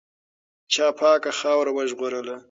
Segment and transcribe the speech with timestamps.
[0.73, 2.35] چا پاکه خاوره وژغورله؟